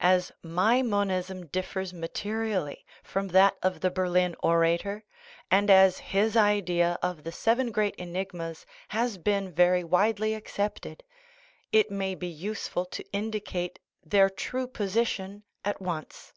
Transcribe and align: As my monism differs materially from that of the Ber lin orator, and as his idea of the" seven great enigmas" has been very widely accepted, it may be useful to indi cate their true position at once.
As 0.00 0.32
my 0.42 0.82
monism 0.82 1.46
differs 1.46 1.94
materially 1.94 2.84
from 3.04 3.28
that 3.28 3.56
of 3.62 3.78
the 3.80 3.92
Ber 3.92 4.08
lin 4.08 4.34
orator, 4.42 5.04
and 5.52 5.70
as 5.70 6.00
his 6.00 6.36
idea 6.36 6.98
of 7.00 7.22
the" 7.22 7.30
seven 7.40 7.70
great 7.70 7.94
enigmas" 7.96 8.66
has 8.98 9.18
been 9.18 9.52
very 9.52 9.84
widely 9.84 10.34
accepted, 10.34 11.04
it 11.70 11.92
may 11.92 12.16
be 12.16 12.26
useful 12.26 12.84
to 12.86 13.04
indi 13.12 13.38
cate 13.38 13.78
their 14.04 14.28
true 14.28 14.66
position 14.66 15.44
at 15.64 15.80
once. 15.80 16.32